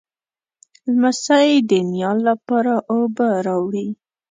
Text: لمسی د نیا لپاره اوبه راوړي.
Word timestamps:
لمسی 0.93 1.49
د 1.69 1.71
نیا 1.91 2.11
لپاره 2.27 2.73
اوبه 2.93 3.27
راوړي. 3.45 3.87